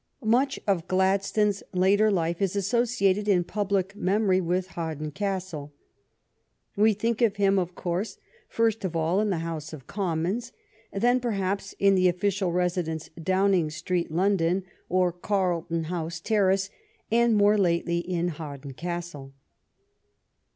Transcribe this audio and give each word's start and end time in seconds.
Much 0.25 0.59
of 0.65 0.87
Gladstone's 0.87 1.61
later 1.73 2.09
life 2.09 2.41
is 2.41 2.55
associated 2.55 3.27
in 3.27 3.43
public 3.43 3.95
memory 3.95 4.41
with 4.41 4.69
Hawarden 4.69 5.11
Castle. 5.13 5.75
We 6.75 6.93
think 6.93 7.21
of 7.21 7.35
him, 7.35 7.59
of 7.59 7.75
course, 7.75 8.17
first 8.49 8.83
of 8.83 8.95
all, 8.95 9.21
in 9.21 9.29
the 9.29 9.37
House 9.45 9.73
of 9.73 9.85
Commons; 9.85 10.53
then, 10.91 11.19
perhaps, 11.19 11.75
in 11.77 11.93
the 11.93 12.09
offi 12.09 12.29
cial 12.29 12.51
residence. 12.51 13.09
Downing 13.21 13.69
Street, 13.69 14.09
London, 14.09 14.63
or 14.89 15.11
Carl 15.13 15.67
ton 15.69 15.83
House 15.83 16.19
Terrace; 16.19 16.71
and 17.11 17.35
more 17.37 17.55
lately 17.55 17.99
in 17.99 18.29
Hawarden 18.29 18.73
Castle. 18.75 19.33